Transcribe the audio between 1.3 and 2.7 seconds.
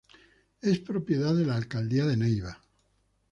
de la alcaldía de Neiva.